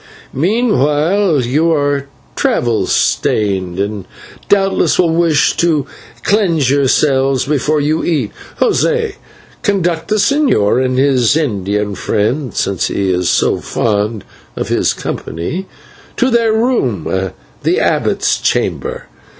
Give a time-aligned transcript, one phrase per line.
[0.33, 4.05] Meanwhile, you are travel stained and
[4.49, 5.85] doubtless will wish to
[6.23, 8.31] cleanse yourself before you eat.
[8.59, 9.17] José,
[9.61, 14.23] conduct the señor and his Indian friend, since he is so fond
[14.55, 15.67] of his company,
[16.17, 17.31] to their room,
[17.61, 19.05] the abbot's chamber.